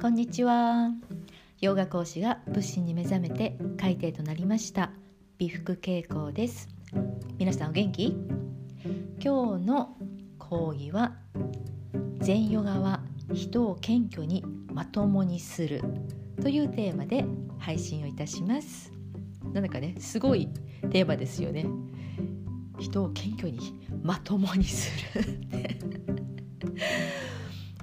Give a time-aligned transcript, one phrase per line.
[0.00, 0.92] こんにちは。
[1.60, 4.92] ヨガ講師が仏心に目覚めて海底となりました。
[5.36, 6.70] 美福傾向です。
[7.36, 8.16] 皆さんお元気？
[9.22, 9.98] 今日の
[10.38, 11.16] 講義は
[12.18, 13.02] 全ヨガは
[13.34, 14.42] 人を謙虚に
[14.72, 15.82] まともにする
[16.40, 17.26] というテーマで
[17.58, 18.90] 配信をいたします。
[19.52, 20.48] なんだかねすごい
[20.90, 21.66] テーマですよね。
[22.78, 25.38] 人を謙虚にまともにする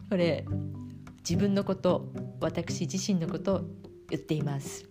[0.10, 0.44] これ
[1.30, 3.62] 自分のこと私自身のことを
[4.10, 4.86] 言っています。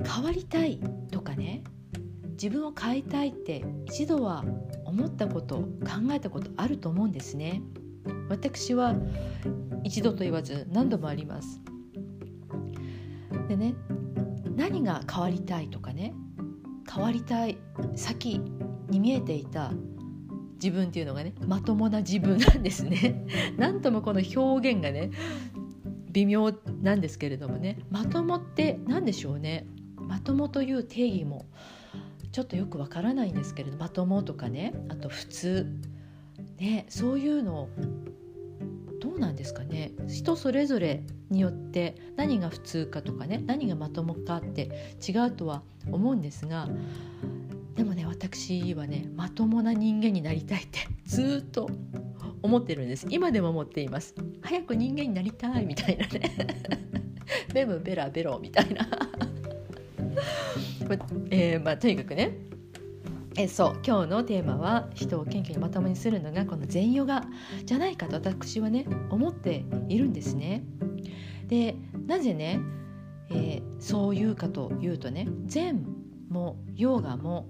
[0.00, 1.64] 変わりたいとかね
[2.40, 4.44] 自分を変えたいって一度は
[4.84, 5.66] 思ったこと考
[6.12, 7.62] えたことあると思うんですね。
[8.28, 8.94] 私は
[9.82, 11.60] 一度と言わず何度もあります。
[13.48, 13.74] でね
[14.54, 16.14] 何が変わりたいとかね
[16.88, 17.58] 変わりたい
[17.96, 18.38] 先
[18.88, 19.72] に見えていた
[20.62, 23.26] 自分っていうのがねまともな自分なんですね。
[23.56, 25.10] なんともこの表現がね
[26.10, 29.66] 微妙なんですけれどもねまともって何でしょうね。
[29.96, 31.46] まともという定義も
[32.32, 35.66] ちょっとよくわからないんですけれどまともとかねあと普通。
[36.58, 37.68] ねそういうの
[39.00, 39.92] どうなんですかね。
[40.08, 46.68] 人それぞれによって何が普通かとかね何がまともかって違うとは思うんですが
[47.80, 51.70] でもね私はねまともな人間になりたいってずっと
[52.42, 53.06] 思ってるんです。
[53.08, 54.14] 今でも思っています。
[54.42, 56.30] 早く人間になりたいみたいなね。
[57.54, 58.86] ベムベラベロみたいな。
[61.30, 62.36] えー、まあとにかくね。
[63.38, 63.78] えそう。
[63.82, 67.24] 今日のテーマは人を謙虚にまともにするのがこの善ヨガ
[67.64, 70.64] じゃないかと私はね思っているんですね。
[71.46, 71.76] で
[72.06, 72.60] なぜね、
[73.30, 75.82] えー、そう言うかというとね善
[76.28, 77.46] もヨガも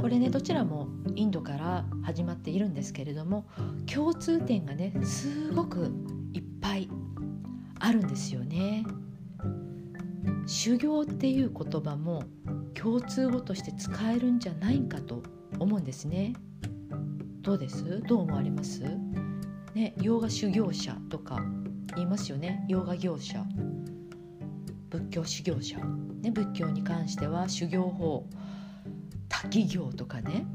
[0.00, 3.46] これねどちらもインドから始まっているんですけれども
[3.92, 5.92] 共通点がねすごく
[6.32, 6.88] いっぱい
[7.80, 8.84] あるんですよね。
[10.46, 12.22] 修行っていう言葉も
[12.74, 15.22] 共通語として使えるんじゃないかと
[15.58, 16.34] 思うんですね。
[17.42, 18.00] どうです？
[18.02, 18.82] どう思われます？
[19.74, 21.40] ね、ヨガ修行者とか
[21.94, 22.64] 言いますよね。
[22.68, 23.44] ヨガ業者。
[24.88, 25.78] 仏教修行者、
[26.22, 28.26] ね、仏教に関しては修行法
[29.28, 30.46] 滝行とかね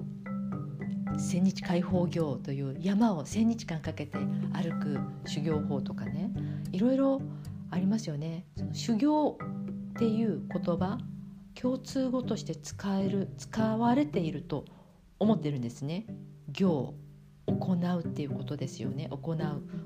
[1.17, 4.17] 千日解放行という山を千日間かけて
[4.53, 6.31] 歩く修行法とかね
[6.71, 7.21] いろいろ
[7.69, 8.45] ありますよね。
[8.57, 9.37] その修行
[9.93, 10.97] っていう言葉
[11.53, 14.65] 共通語として使える使われていると
[15.19, 16.05] 思ってるんですね。
[16.51, 16.95] 行
[17.47, 19.37] 行うっていうことですよね行う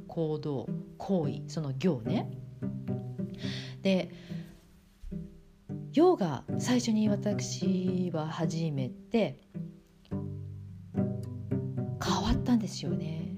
[0.08, 0.68] 行動
[0.98, 2.32] 行為その行ね。
[3.82, 4.12] で
[5.96, 9.40] ヨガ最初に私は始めて
[10.12, 10.22] 変
[12.22, 13.38] わったんですよね。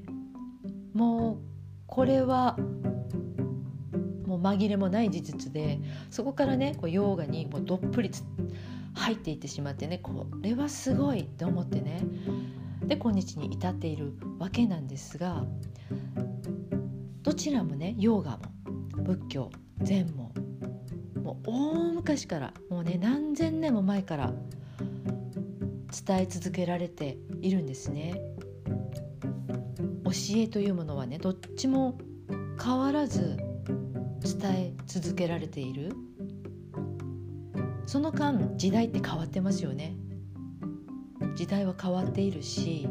[0.92, 1.38] もう
[1.86, 2.58] これは
[4.26, 5.80] もう紛れもない事実で
[6.10, 8.10] そこからねこうヨガにもうどっぷり
[8.96, 12.02] 入っていってしまってねこれはすごいって思ってね。
[12.82, 15.44] で今日に至っているわけなんですが
[17.22, 18.40] どちらもねヨガも
[19.04, 19.52] 仏教
[19.84, 20.32] 禅も
[21.28, 24.32] もう大昔からもうね何千年も前から
[26.08, 28.22] 伝え続けられているんですね。
[30.06, 31.98] 教えというものはねどっちも
[32.64, 33.36] 変わらず
[34.24, 35.92] 伝え続けられている。
[37.86, 39.98] その間時代って変わってますよね。
[41.36, 42.88] 時代は変わっているし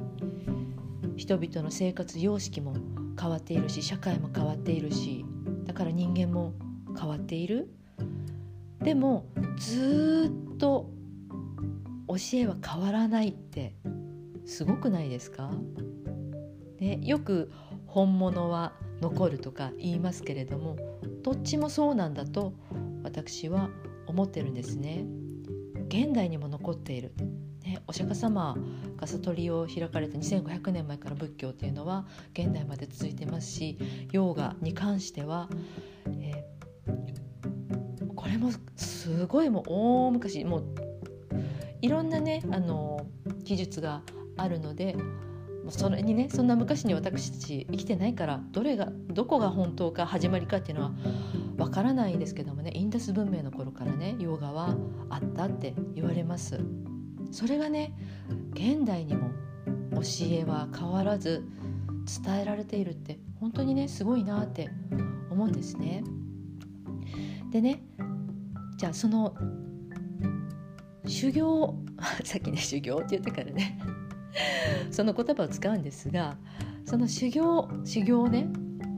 [1.16, 2.76] 人々の生活様式も
[3.18, 5.24] 変わっているし社会も変わっているし
[5.64, 6.52] だから人間も
[7.00, 7.70] 変わっている。
[8.86, 9.26] でも
[9.56, 10.88] ずっと
[12.06, 13.74] 教えは変わらないって
[14.44, 15.50] すごくないですか、
[16.78, 17.50] ね、よく
[17.88, 20.76] 本物は残るとか言いますけれども
[21.24, 22.52] どっちもそうなんだと
[23.02, 23.70] 私は
[24.06, 25.04] 思ってるんですね。
[25.88, 27.12] 現代にも残っている、
[27.64, 28.56] ね、お釈迦様
[28.96, 33.78] が悟りを開かれた2500年前から仏教っていうのは現代まで続いてますし
[34.12, 35.48] ヨーガに関しては、
[38.26, 40.64] これもすごいもう大昔もう
[41.80, 43.06] いろんなねあの
[43.44, 44.02] 技術が
[44.36, 44.96] あるので
[45.68, 50.92] それにねそんな昔に私たち生きてないからどれがどこが本当か始まりかっていうのは
[51.56, 54.76] わからないですけどもねインダス文明の頃からねヨガは
[55.08, 56.58] あったって言われます。
[57.30, 57.94] それがね
[58.54, 59.30] 現代にも
[59.94, 60.00] 教
[60.32, 61.44] えは変わらず
[62.24, 64.68] 伝えられているって本当にねすごいなって
[65.30, 66.02] 思うんですね。
[67.50, 67.82] でね
[68.76, 69.34] じゃあその
[71.06, 71.74] 修行
[72.24, 73.78] さっきね修行って言ったからね。
[74.90, 76.36] その言葉を使うんですが
[76.84, 78.48] その修行修行ね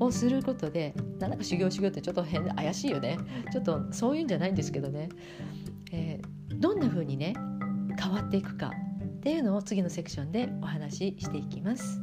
[0.01, 3.19] をすることでなんだか修行修行ってちょっと変怪しいよね。
[3.53, 5.09] ちょっとそういうんじゃないんですけどね、
[5.93, 7.35] えー、どんな風にね
[8.01, 8.73] 変わっていくか
[9.19, 12.01] っていうのを次のセクションでお話ししていきます。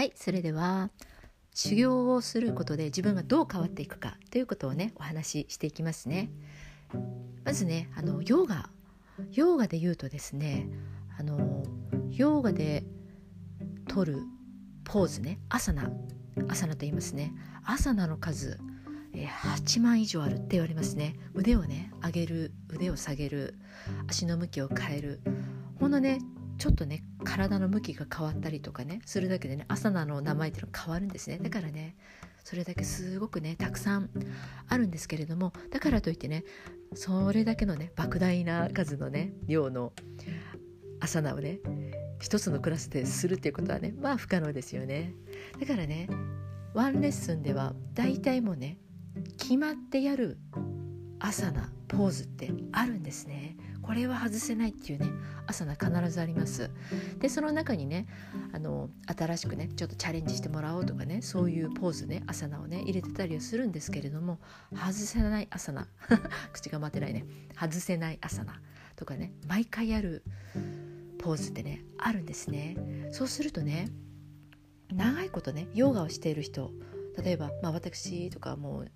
[0.00, 0.88] はいそれでは
[1.52, 6.30] 修行をすることで自分がどう変わっていくかということをねお話ししていきますね。
[7.44, 8.70] まずねあのヨガ。
[9.32, 10.70] ヨガで言うとですね
[11.18, 11.62] あの
[12.12, 12.82] ヨガで
[13.88, 14.22] 取る
[14.84, 15.92] ポーズねアサナ。
[16.48, 17.34] アサナと言いますね。
[17.62, 18.58] アサナの数
[19.12, 21.16] え8万以上あるって言われますね。
[21.34, 23.54] 腕をね上げる腕を下げる
[24.08, 25.20] 足の向きを変える。
[25.78, 26.20] ほんのね
[26.60, 31.38] ちょっとね体の向きが変わったりとかねするだけでねアサナの名前っていうの変わるんですね。
[31.38, 31.96] だからね
[32.44, 34.10] それだけすごくねたくさん
[34.68, 36.44] あるんですけれどもだからといってね
[36.94, 39.94] それだけのね莫大な数のね量の
[41.00, 41.60] アサナをね
[42.20, 45.14] 一つのクラスでするっていうことはねまあ不可能ですよね。
[45.58, 46.10] だからね
[46.74, 48.76] ワンレッスンでは大体もうね
[49.38, 50.36] 決まってやる
[51.20, 53.56] アサナポーズってあるんですね。
[53.90, 55.06] これは外せないっていうね
[55.48, 56.70] 朝が必ずあります。
[57.18, 58.06] でその中にね
[58.52, 64.38] あの新しくねちょっとチャレンジしてもらおうとかねそういうポーズね朝菜をね入れてたりはするんですけれども
[64.72, 65.88] 外せない朝菜
[66.54, 67.24] 口が待てないね。
[67.60, 68.60] 外せない朝菜
[68.94, 70.22] とかね毎回やる
[71.18, 72.76] ポーズってねあるんですね。
[73.10, 73.88] そうするとね
[74.92, 76.70] 長いことねヨガをしている人
[77.20, 78.90] 例えば、まあ、私とかもう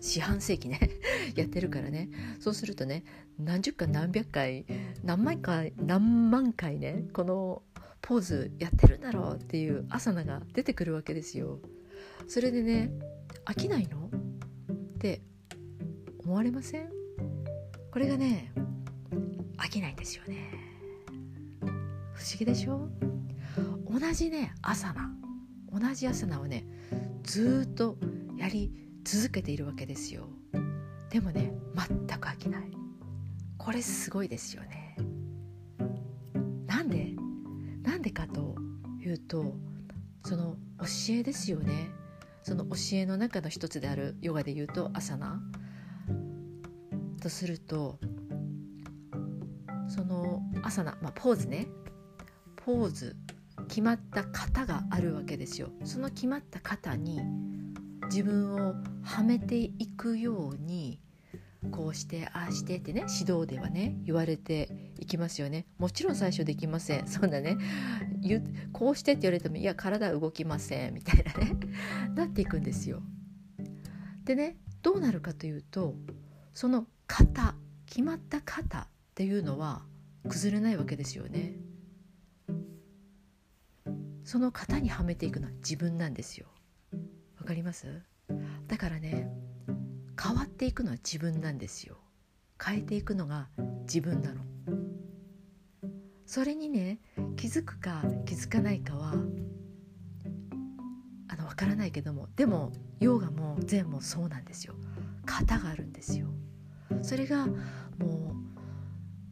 [0.00, 0.80] 四半世紀ね。
[1.36, 2.08] やってるからね。
[2.40, 3.04] そうするとね
[3.38, 4.66] 何十回何百回
[5.04, 7.62] 何万回何万回ねこの
[8.00, 11.60] ポーズやってるんだろうっていう朝菜が出てくるわけですよ。
[12.26, 12.90] それでね
[13.44, 14.06] 飽きないの？
[14.06, 15.22] って
[16.18, 16.90] 思われません？
[17.92, 18.52] これがね
[19.56, 20.50] 飽きないんですよね。
[22.14, 22.88] 不思議でしょ？
[23.88, 25.10] 同じね朝菜
[25.72, 26.66] 同じ朝菜をね
[27.22, 27.96] ずっと
[28.36, 30.28] やり続けているわけですよ。
[31.08, 32.70] でもね全く飽きない。
[33.56, 34.96] これすごいですよね。
[36.66, 37.14] なんで？
[37.82, 38.54] なんでかと
[39.00, 39.54] いうと
[40.26, 41.88] その教えですよね。
[42.42, 45.40] その教えの中の一つであるヨガで言うとアサナ。
[47.22, 47.98] とすると
[49.88, 51.66] そのアサナ、まあ、ポーズね。
[52.56, 53.16] ポーズ。
[53.68, 55.70] 決まった型があるわけですよ。
[55.84, 57.22] その決まった型に
[58.08, 61.00] 自分をはめていくように
[61.70, 65.66] こうしてああしてってね指導ではね言われていきますよね。
[65.78, 67.06] もちろん最初できません。
[67.08, 67.58] そんなね
[68.72, 70.94] こうしてって言われてもいや体動きません。
[70.94, 71.56] みたいなね。
[72.14, 73.02] なっていくんですよ。
[74.24, 75.94] でねどうなるかというと
[76.54, 77.56] その型
[77.86, 79.82] 決まった型っていうのは
[80.28, 81.54] 崩れないわけですよね。
[84.24, 86.46] その型にはめていくのは自分なんですよ。
[87.48, 88.02] かります？
[88.66, 89.26] だからね
[90.22, 91.96] 変わっていくのは自分なんですよ。
[92.62, 93.48] 変えていくのが
[93.84, 94.42] 自分なの。
[96.26, 96.98] それにね
[97.36, 99.12] 気づくか気づかないかは
[101.28, 104.74] あの分からないけどもでもヨガも禅もそうなんですよ。
[105.24, 106.28] 型があるんですよ。
[107.00, 107.54] それがも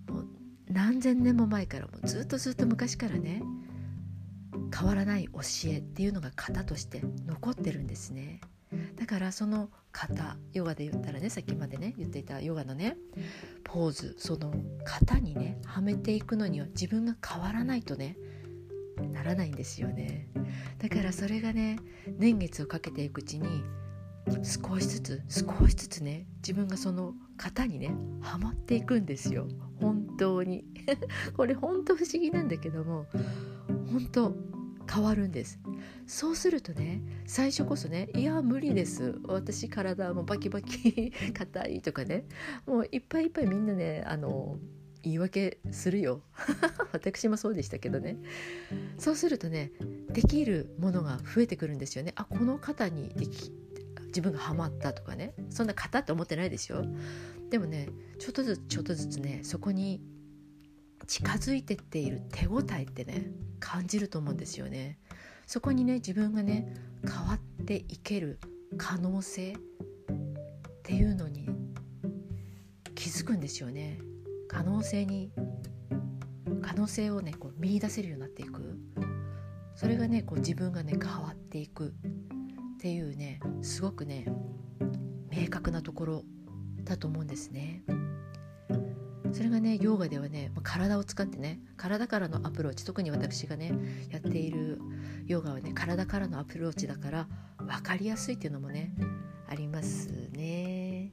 [0.09, 0.27] うもう
[0.71, 3.43] 何千年も前からもずっとずっと昔からね
[4.77, 8.41] 変わらない教えっていうのが型として残ってるんですね。
[8.97, 12.97] だからその型ヨガで言ったらねさっきまでね言っていたヨガのね
[13.65, 14.53] ポーズその
[14.85, 18.17] 型にねはめていくのには自分が変わらないとね
[19.13, 20.29] ならないんですよね。
[20.79, 21.79] だからそれがね
[22.19, 23.63] 年月をかけていくうちに
[24.43, 29.47] 少しずつ少しずつね自分がその型にねはまっていくんですよ。
[29.81, 30.65] 本当に。
[31.37, 33.07] これ本当不思議なんだけども
[33.91, 34.37] 本当
[34.91, 35.59] 変わるんです。
[36.07, 39.19] そうするとね最初こそね「いや無理です。
[39.25, 42.25] 私体もバキバキ 硬い」とかね
[42.67, 44.59] もういっぱいいっぱいみんなねあの
[45.03, 46.23] 言い訳するよ。
[46.93, 48.17] 私もそうでしたけどね。
[48.99, 49.73] そうするとね
[50.11, 52.13] できるものが増えてくるんですよね。
[52.17, 53.53] あこの方にでき
[54.07, 55.35] 自分がハマったとかね。
[55.51, 56.85] そんな型って思ってないですよ。
[57.51, 57.89] でもね
[58.19, 60.01] ちょっとずつちょっとずつねそこに
[61.07, 64.99] 近づいてっている手応えってね感じると思うんですよね。
[65.47, 68.39] そこにね自分がね変わっていける
[68.77, 69.57] 可能性っ
[70.83, 71.49] ていうのに
[72.95, 73.99] 気づくんですよね。
[74.49, 75.33] 可能性に
[76.63, 78.79] 可能性をねこう見出せるようになっていく
[79.75, 81.93] それがねこう自分がね変わっていくっ
[82.77, 84.27] っていうねすごくね
[85.31, 86.23] 明確なところ
[86.85, 87.83] だと思うんですね。
[89.37, 93.71] それがねヨーガではね体を使ってね体からのアプローチ特に私がね
[94.11, 94.81] やっている
[95.27, 97.29] ヨガはね体からのアプローチだから
[97.59, 98.95] 分かりやすいっていうのもね
[99.47, 101.13] ありますね。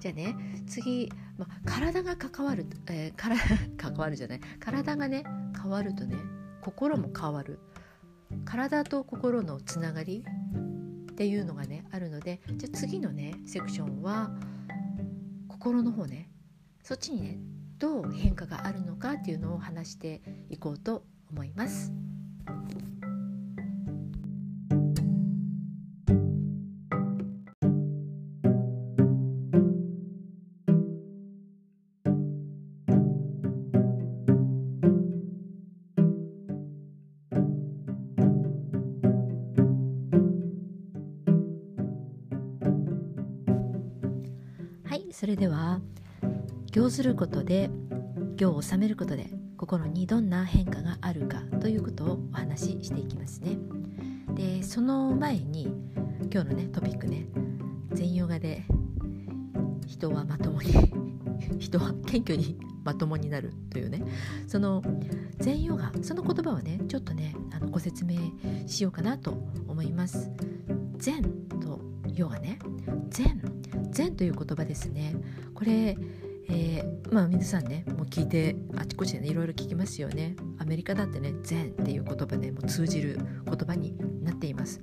[0.00, 0.36] じゃあね
[0.68, 3.40] 次、ま体が関わる、えー、体
[3.76, 5.24] 関わるじゃない体がね
[5.60, 6.14] 変わるとね
[6.60, 7.58] 心も変わる
[8.44, 10.24] 体と心のつながり
[11.10, 14.30] っていうのがねあるのでじゃあ次のねセクションは
[15.48, 16.30] 心の方ね
[16.82, 17.38] そっちにね
[17.78, 20.20] どう変化があるのかっていうのを話して
[20.50, 21.92] いこうと思います。
[44.84, 45.80] はいそれでは
[46.70, 47.70] 行ずることで
[48.36, 53.58] 行を収めることで心にどんな変化があるかということをお話ししていきますね。
[54.34, 55.72] でその前に
[56.30, 57.26] 今日のねトピックね
[57.92, 58.64] 全ヨガで
[59.86, 60.70] 人はまともに
[61.58, 64.02] 人は謙虚にまともになるというね
[64.46, 64.82] その
[65.38, 68.16] 全ヨガその言葉をねちょっとねあのご説明
[68.66, 69.32] しようかなと
[69.66, 70.30] 思います。
[70.98, 71.22] 禅
[71.60, 71.80] と
[72.14, 72.58] ヨガね
[73.08, 73.40] 禅
[73.90, 75.16] 禅という言葉ですね
[75.54, 75.96] これ
[76.48, 80.36] えー、まあ皆さんねもう聞いてあちこちでねいろいろ聞きますよね。
[80.58, 84.80] アメリカだってね禅っていう言葉でも通じる言葉になっています。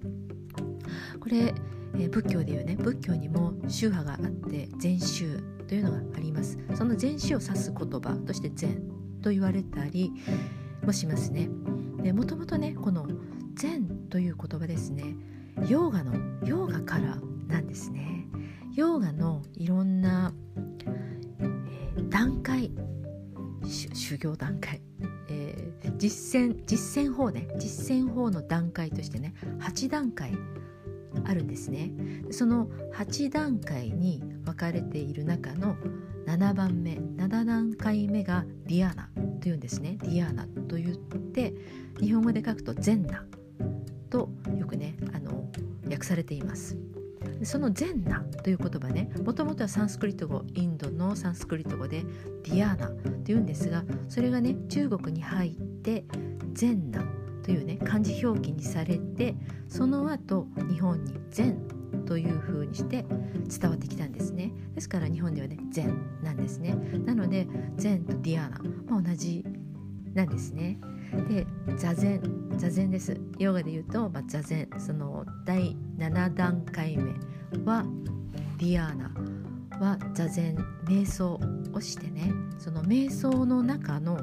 [1.20, 1.54] これ、
[1.96, 6.58] えー、仏教でいうね仏教にも宗派があって禅宗というのがあります。
[6.76, 8.82] その禅宗を指す言葉として禅
[9.22, 10.12] と言われたり
[10.84, 11.50] もしますね。
[12.04, 13.08] でもともとねこの
[13.56, 15.16] 禅という言葉ですね
[15.68, 16.14] ヨーガの
[26.06, 27.48] 実践実践法ね。
[27.58, 30.38] 実践法の段階としてね8段階
[31.26, 31.92] あるんですね。
[32.30, 35.76] その8段階に分かれている中の
[36.28, 39.10] 7番目7段階目がディアナ
[39.42, 39.98] というんですね。
[40.02, 41.56] ディアナと言って
[42.00, 43.26] 日本語で書くとゼンナ
[44.12, 45.50] とよくねあの
[45.86, 46.78] 訳されています。
[47.44, 52.04] そのゼンナという言葉ねもともとはサンスクリット語インドのサンスクリット語で
[52.44, 52.90] ディアーナ
[53.24, 55.52] というんですがそれがね中国に入っ
[55.82, 56.06] て
[56.54, 57.04] ゼンナ
[57.44, 59.36] というね漢字表記にされて
[59.68, 61.58] その後日本に禅
[62.06, 63.06] という風にして
[63.60, 64.52] 伝わってきたんですね。
[64.74, 66.76] ですから日本ではね禅なんですね。
[67.06, 69.46] なので禅とディアーナ、まあ、同じ
[70.14, 70.80] なんですね。
[71.28, 71.46] で
[71.78, 72.22] 座禅
[72.58, 73.20] 座禅です。
[73.38, 74.70] ヨガで言うと、まあ、座禅。
[74.78, 77.14] その第7段階目
[77.66, 77.86] は
[78.58, 79.12] ディアーナ。
[79.80, 81.40] は座禅瞑想
[81.74, 82.32] をしてね。
[82.58, 84.20] その瞑想の中の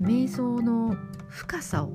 [0.00, 0.96] 瞑想の
[1.28, 1.92] 深さを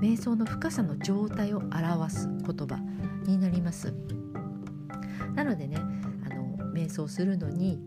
[0.00, 2.80] 瞑想の深さの状態を表す言葉
[3.24, 3.92] になります。
[5.34, 7.78] なのでねあの瞑想するのに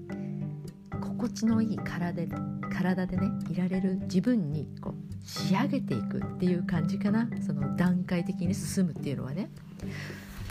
[1.02, 2.28] 心地のいい体
[2.74, 7.30] 体でねいられる自分にこう仕上げていくっていう感じかな。
[7.46, 9.50] その段階的に進むっていうのはね。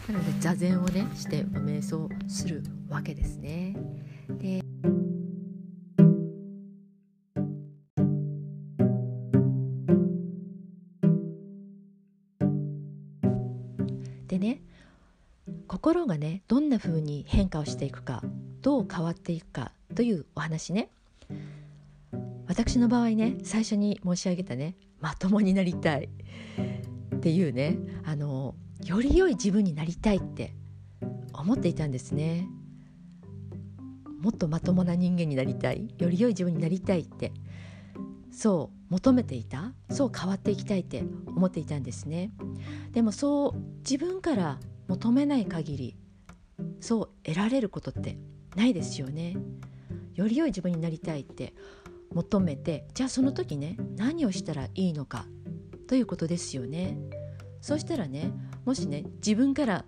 [0.08, 3.76] なので座禅をねして瞑想するわけですね。
[4.28, 4.62] で
[14.28, 14.62] でね
[15.68, 18.22] 心がねどんな風に変化をしていくか
[18.62, 20.88] どう変わっていくかというお話ね。
[22.52, 26.10] 私の場合ね最初に申し上げたねまともになりたい
[27.16, 28.54] っていうねあの
[28.84, 30.54] より良い自分になりたいって
[31.32, 32.46] 思っていたんですね。
[34.20, 37.32] もっとまともな人間になりたいより良い自分になりたいって
[38.30, 42.32] そう求めていたそう変わっていきたいって思っていたんですね。
[42.92, 45.96] でもそう自分から求めない限り
[46.80, 48.18] そう得られることって
[48.56, 49.38] ないですよね。
[50.14, 51.54] より良い自分になりたいって
[52.14, 55.26] 求めてじゃあその時ね何をしたらいいのか
[55.88, 56.96] ということですよね。
[57.60, 58.32] そうしたらね
[58.64, 59.84] もしね自分から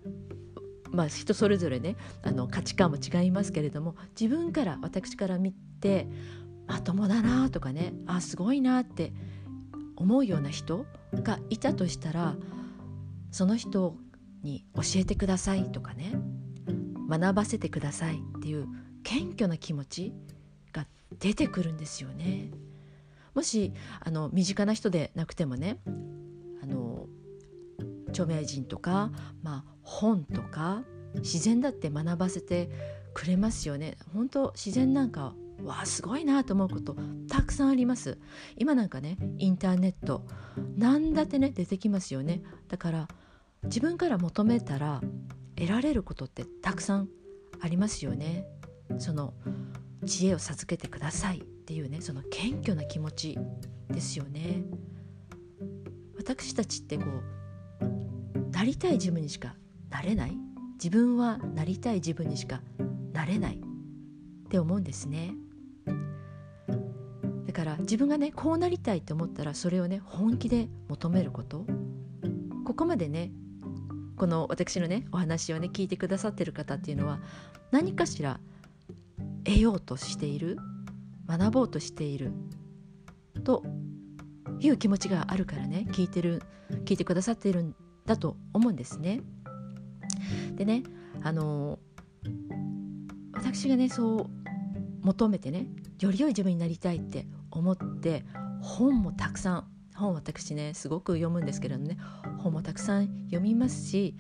[0.91, 6.09] まあ人それぞれねあの価値観も違いますけれども自分から私から見て
[6.67, 9.13] まともだなとかねあすごいなって
[9.97, 12.37] 思うような人がいたとしたら
[13.31, 13.97] その人
[14.43, 16.13] に教えてくださいとかね
[17.09, 18.67] 学ばせてくださいっていう
[19.03, 20.13] 謙虚な気持ち
[21.19, 22.51] 出てくるんですよね。
[23.35, 25.81] もしあの身近な人でなくてもね
[26.63, 27.09] あの
[28.09, 29.11] 著名人とか、
[29.43, 30.85] まあ、本とか
[31.17, 32.71] 自然だって学ばせて
[33.13, 33.97] くれますよね。
[34.13, 36.97] 本当自然なんかわあすごいなと思うこと
[37.29, 38.19] たくさんあります。
[38.57, 40.27] 今なんかねインターネット
[40.77, 42.43] 何だってね出てきますよね。
[42.69, 43.09] だから
[43.65, 45.01] 自分から求めたら
[45.57, 47.09] 得られることってたくさん
[47.61, 48.47] ありますよね。
[48.99, 49.35] その
[50.05, 51.39] 知恵を授けてください。
[51.39, 53.39] っていうねその謙虚な気持ち
[53.91, 54.65] ですよね。
[56.17, 59.57] 私たちってこうなりたい自分にしか
[59.91, 60.37] なれない。
[60.75, 62.61] 自分はなりたい自分にしか
[63.13, 63.57] なれない。
[63.57, 65.35] って思うんですね。
[67.47, 71.67] だから自分がねこうなりたいと思ったらそれをね本気で求めること。
[72.65, 73.31] ここまでね
[74.17, 77.21] この私のねお話をね聞いてくださってる方っていうのは
[77.71, 78.41] 何かしら
[79.45, 80.59] 得ようとしている
[81.27, 82.33] 学ぼうとしている
[83.45, 83.63] と
[84.61, 86.43] いう気持ちがあるからね聞いてる
[86.85, 87.75] 聞いてくださっているん
[88.07, 89.21] だと思うんですね。
[90.55, 90.83] でね
[91.23, 91.79] あの
[93.35, 94.27] 私がねそう
[95.03, 95.67] 求めてね
[96.01, 98.25] より良い自分になりたいって思って
[98.63, 101.99] 本もたくさん本私ねすごく読むんですけれどもね
[102.39, 104.17] 本もたくさん読みますし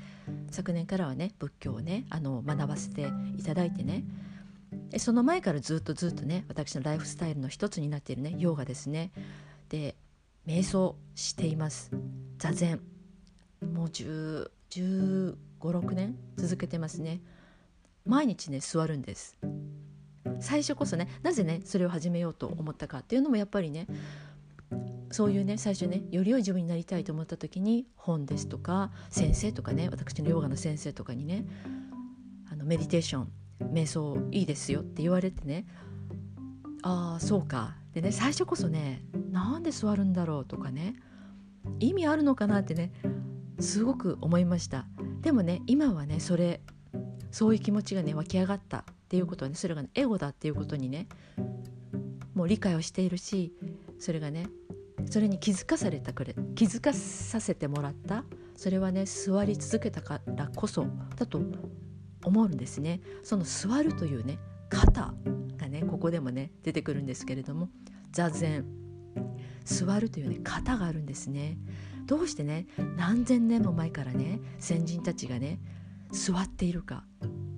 [0.50, 4.04] 昨年からはね仏教をねあの学ばせていただいてね
[4.98, 9.12] その前からずっとずっとね私のライフスタイルの一つになっているねヨガですね。
[9.68, 9.96] で
[10.46, 11.90] 瞑想しています。
[12.38, 12.80] 座禅。
[13.72, 17.20] もう1 5 6年続けてますね。
[18.04, 19.38] 毎日ね座るんです。
[20.40, 23.86] 最初こそねなぜねそれを始めようと思ったかっていうのもやっぱりね
[25.10, 31.46] そういうね最初ねより良い自分になりたいと思った時に本ですとか先生とかね私のヨガの先生とかにね
[32.50, 35.66] あのメディテーション瞑想いいですよって言われてね
[36.82, 37.76] ああそうか。
[37.92, 40.94] でね最初こそねなんで座るんだろうとかね。
[41.80, 42.92] 意味あるのかなってね
[43.58, 44.86] すごく思いました。
[45.22, 46.60] でもね今はねそれ
[47.30, 51.08] そういう気持ちがね湧き上がったっていうことはねそれが、ね、エゴだっていうことにね
[52.34, 53.54] もう理解をしているし
[53.98, 54.46] それがね
[55.06, 58.24] それに気づかされたくれ気づかさせてもらった。
[58.56, 60.86] それはね座り続けたからこそ
[61.16, 61.40] だと
[62.24, 63.00] 思うんですね。
[63.22, 65.14] その座るというね肩
[65.56, 67.68] がねここでもね出てくるんですけれども
[68.12, 68.64] 座禅。
[69.64, 71.56] 座るというね型があるんですね。
[72.06, 75.58] どうしてね何千年も前からね先人たちがね
[76.10, 77.04] 座っているか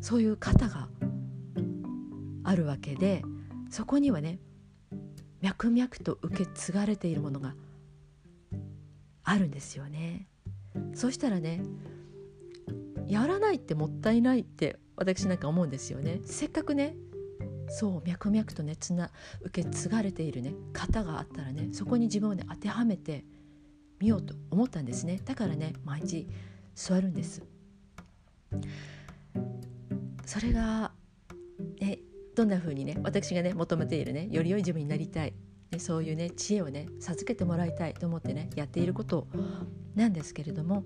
[0.01, 0.89] そういう型が
[2.45, 3.23] あるわけで
[3.71, 4.39] そこにはね
[5.41, 7.55] 脈々と受け継がれているものが
[9.25, 10.29] あるんですよね。
[10.95, 11.63] そしたらね
[13.09, 16.21] やらないってもったいないって私なんか思うんですよね。
[16.25, 16.97] せっかくね
[17.69, 19.11] そう脈々とねつな
[19.42, 23.25] 受け継がれているね型があったらねそこに自分をね当てはめて
[23.99, 25.21] みようと思ったんですね。
[25.25, 26.29] だからね毎日
[26.75, 27.42] 座るんです。
[30.25, 30.92] それが
[31.81, 31.99] ね
[32.35, 35.33] どんな風にね私がね求めているねより良い自分になりたい、
[35.71, 39.27] ね、そういうね知恵をね授けてもらいたいと思ってねやっていること
[39.95, 40.85] なんですけれども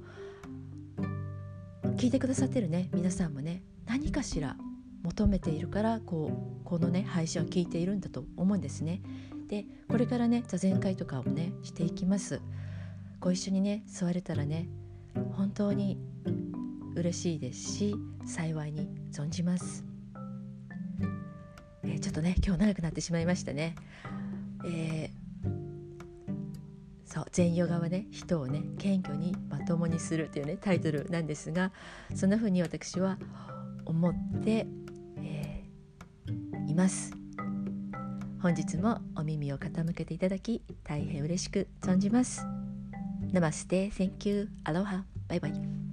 [2.01, 4.57] 聞いてくださってるね皆さんもね何かしら
[5.03, 6.31] 求めているからこ
[6.63, 9.03] うこのね配信を聞いているんだと思うんですね。
[9.49, 12.41] でこれからね座禅会とかをねしていきます。
[13.21, 14.71] ご一緒にね座れたらね
[15.37, 15.99] 本当に
[16.95, 19.85] 嬉しいですし幸いに存じます。
[21.83, 23.75] えー、ちょっとね今日長くなってしまいましたね。
[24.65, 25.20] えー、
[27.13, 31.73] そう全ヨガはね人をね謙虚にまともにするというねタイトルなんですが
[32.15, 33.19] そんな風に私は
[33.85, 34.67] 思って
[35.19, 35.65] え
[36.69, 37.13] います。
[38.41, 42.47] 本日もお耳を傾けていただき大変嬉しく存じます。
[43.33, 45.90] ナマステ Thank you, アロハバイバイ。